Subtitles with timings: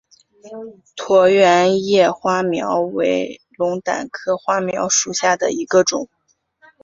[0.97, 6.09] 椭圆叶花锚为龙胆科花锚属下的一个种。